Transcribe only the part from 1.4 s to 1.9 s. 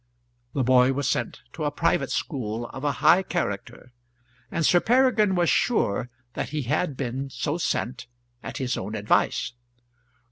to a